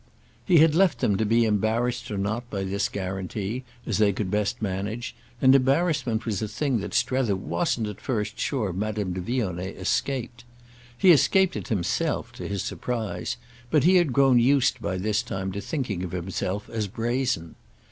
[0.43, 4.31] He had left them to be embarrassed or not by this guarantee, as they could
[4.31, 9.21] best manage, and embarrassment was a thing that Strether wasn't at first sure Madame de
[9.21, 10.43] Vionnet escaped.
[10.97, 13.37] He escaped it himself, to his surprise;
[13.69, 17.53] but he had grown used by this time to thinking of himself as brazen.